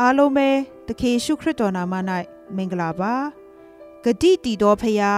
[0.00, 0.48] အားလုံးပဲ
[0.86, 1.94] သခင်ရှုခရစ်တော်နာမ၌
[2.56, 3.14] မင်္ဂလာပါ
[4.04, 5.12] ဂတိတီတော်ဖရာ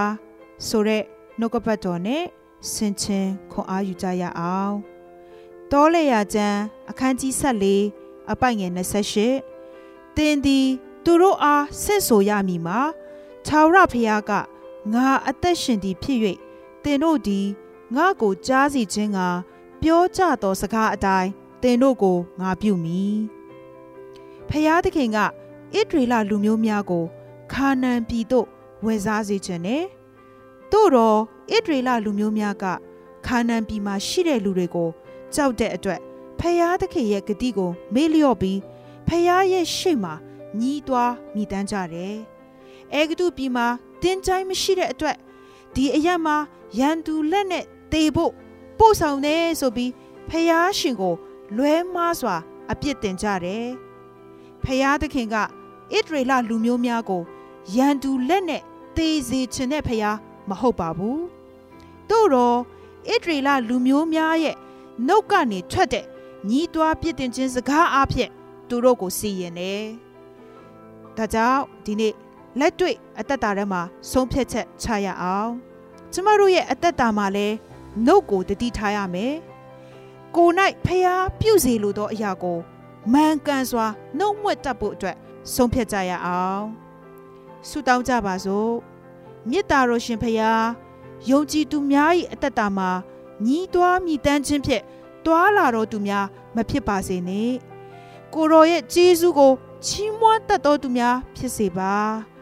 [0.67, 1.03] ဆိုတဲ့
[1.39, 2.23] နှုတ်ကပတ်တော်နဲ့
[2.71, 4.75] ဆင်ခြင်ခွန်အားယူကြရအောင်
[5.71, 6.59] တောလေယာကျမ်း
[6.89, 7.33] အခန်းကြီး
[7.81, 8.71] 14အပိုက်ငယ်
[9.45, 10.59] 28တင်းဒီ
[11.03, 12.79] သူတို့အားဆင့်ဆိုရမည်မှာ
[13.47, 14.31] သာဝရဖရာက
[14.93, 16.19] ငါအသက်ရှင်သည်ဖြစ်၍
[16.83, 17.47] တင်တို့သည်
[17.95, 19.19] ငါကိုကြားစီခြင်းက
[19.81, 21.29] ပြောကြသောစကားအတိုင်း
[21.61, 23.36] တင်တို့ကိုငါပြုမည်
[24.49, 25.25] ဖျားသခင်ကဣ
[25.89, 27.05] ဒရေလလူမျိုးများကို
[27.53, 28.47] ခါနန်ပြည်သို့
[28.85, 29.83] ဝယ်စားစေခြင်းနဲ့
[30.71, 31.19] တို့တော့
[31.55, 32.65] ဣဒရေလလူမျိုးများက
[33.27, 34.89] ခါနန်ပြည်မှာရှိတဲ့လူတွေကို
[35.33, 35.99] ကြောက်တဲ့အတွက်
[36.39, 38.59] ဖျားသခင်ရဲ့ဂတိကိုမေ့လျော့ပြီး
[39.07, 40.13] ဖျားရဲ့ရှေ့မှာ
[40.59, 42.15] ညီးတွားမိတမ်းကြတယ်။
[42.93, 43.67] အဲဂတုပြည်မှာ
[44.01, 45.17] တင်းချိုင်းမရှိတဲ့အတွက်
[45.75, 46.35] ဒီအရက်မှာ
[46.79, 48.31] ရန်သူလက်နဲ့တေဖို့
[48.79, 49.91] ပို့ဆောင်နေဆိုပြီး
[50.29, 51.15] ဖျားရှင်ကို
[51.57, 52.35] လွဲမှားစွာ
[52.71, 53.67] အပြစ်တင်ကြတယ်။
[54.63, 55.43] ဖျားသခင်ကဣ
[56.05, 57.23] ဒရေလလူမျိုးများကို
[57.75, 58.61] ရန်သူလက်နဲ့
[58.97, 60.17] တေစေခြင်းတဲ့ဖျား
[60.49, 61.19] မဟုတ်ပါဘူး။
[62.09, 62.57] တို့တော့
[63.13, 64.55] ဣဒရေလလူမျိုးများရဲ့
[65.07, 66.05] နှုတ်ကနေထွက်တဲ့
[66.49, 68.29] ညီးတွားပြစ်တင်ခြင်းစကားအဖြစ်
[68.69, 69.83] သူတို့ကိုစီရင်တယ်။
[71.17, 72.13] ဒါကြောင့်ဒီနေ့
[72.59, 75.51] လက်တွေ့အသက်တာထဲမှာဆုံးဖြတ်ချက်ချရအောင်။
[76.13, 77.55] ကျမတို့ရဲ့အသက်တာမှာလည်း
[78.05, 79.33] နှုတ်ကိုတတိထားရမယ်။
[80.35, 80.49] ကို၌
[80.85, 82.59] ဖျားပြုစေလိုသောအရာကို
[83.13, 83.85] မှန်ကန်စွာ
[84.17, 85.17] နှုတ်မွတ်တတ်ဖို့အတွက်
[85.53, 86.65] ဆုံးဖြတ်ကြရအောင်။
[87.67, 88.73] ဆုတောင်းကြပါစို့။
[89.49, 90.65] မေတ္တာတော်ရှင်ဖျား
[91.29, 92.89] ယုံကြည်သူများ၏အသက်တာမှာ
[93.45, 94.83] ညီးတွားမြည်တမ်းခြင်းဖြင့်
[95.25, 97.55] တွာလာတော်သူများမဖြစ်ပါစေနှင့်။
[98.33, 99.51] ကိုရောရဲ့ဂျေဇုကို
[99.85, 101.93] ချီးမွမ်းတတ်တော်သူများဖြစ်စေပါ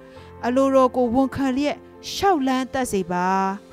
[0.46, 1.78] ။အလိုတော်ကိုဝန်ခံလျက်
[2.14, 3.28] ရှောက်လန်းတတ်စေပါ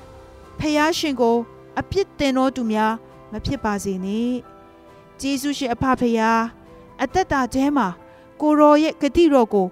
[0.59, 1.35] ။ဖျားရှင်ကို
[1.79, 2.93] အပြစ်တင်တော်သူများ
[3.31, 4.35] မဖြစ်ပါစေနှင့်။
[5.19, 6.41] ဂျေဇုရှင်အဖဖျား
[7.01, 7.87] အသက်တာထဲမှာ
[8.41, 9.67] ကိုရောရဲ့ဂတိတော်ကို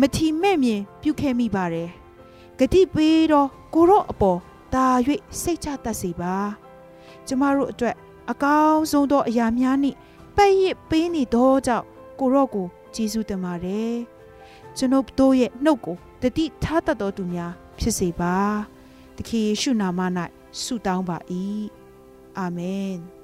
[0.00, 1.88] မထီမဲ့မြင်ပြုခဲ့မိပါတယ်။
[2.58, 4.38] ဂတိပေးတော့ကိုရောအပေါ်
[4.74, 4.86] ဒါ၍
[5.40, 6.34] စိတ်ချတတ်စေပါ။
[7.26, 7.96] ကျမတို့အတွက်
[8.30, 9.96] အကောင်းဆုံးသောအရာများနှင့်
[10.36, 11.86] ပတ်ရစ်ပေးနေသောကြောင့်
[12.18, 13.94] ကိုရော့ကိုကျေးဇူးတင်ပါတယ်။
[14.76, 18.34] ကျွန်ုပ်တို့ရဲ့နှုတ်ကိုတတိထားတတ်တော်သူများဖြစ်စေပါ။
[19.16, 20.00] သခင်ယေရှုနာမ၌
[20.62, 21.16] ဆုတောင်းပါ၏။
[22.38, 22.98] အာမင်။